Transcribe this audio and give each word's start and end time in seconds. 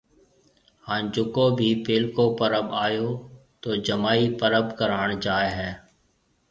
ھان 0.85 1.01
جڪو 1.13 1.45
ڀِي 1.57 1.69
پيلڪو 1.85 2.25
پرٻ 2.37 2.65
آيو 2.85 3.09
تو 3.61 3.69
جمائِي 3.85 4.25
پرٻ 4.39 4.53
ڪراڻ 4.79 5.07
جائيَ 5.25 5.49
ھيََََ 5.57 5.69